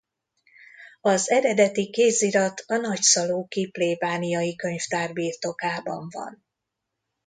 [1.01, 6.43] Az eredeti kézirat a nagy-szalóki plébániai könyvtár birtokában van.